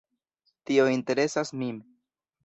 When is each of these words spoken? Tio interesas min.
Tio 0.69 0.85
interesas 0.93 1.51
min. 1.65 1.77